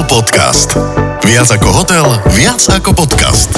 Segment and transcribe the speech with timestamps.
[0.00, 0.68] Hotel Podcast.
[1.28, 3.52] Viac ako hotel, viac ako podcast.